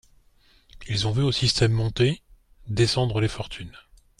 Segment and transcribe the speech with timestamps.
[0.87, 2.23] Ils ont vu au Système monter,
[2.67, 3.77] descendre les fortunes.